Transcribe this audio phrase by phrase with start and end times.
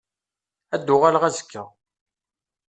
[0.75, 1.63] Ad d-uɣaleɣ azekka.